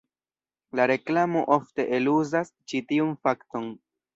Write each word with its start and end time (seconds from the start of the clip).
La 0.79 0.87
reklamo 0.91 1.43
ofte 1.57 1.85
eluzas 1.99 2.53
ĉi 2.73 2.85
tiun 2.93 3.13
fakton. 3.29 3.71